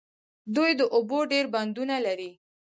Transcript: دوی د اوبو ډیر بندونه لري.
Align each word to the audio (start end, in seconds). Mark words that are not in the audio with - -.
دوی 0.55 0.71
د 0.79 0.81
اوبو 0.95 1.19
ډیر 1.31 1.45
بندونه 1.55 1.95
لري. 2.05 2.31